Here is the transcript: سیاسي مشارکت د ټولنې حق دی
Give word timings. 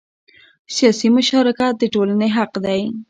سیاسي 0.75 1.07
مشارکت 1.17 1.73
د 1.79 1.83
ټولنې 1.93 2.27
حق 2.37 2.53
دی 2.65 2.81